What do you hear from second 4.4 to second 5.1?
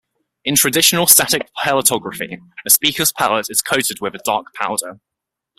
powder.